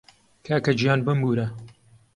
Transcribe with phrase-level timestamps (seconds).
[0.45, 1.47] کاکەگیان بمبوورە